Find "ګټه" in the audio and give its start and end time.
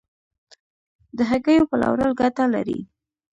2.21-2.45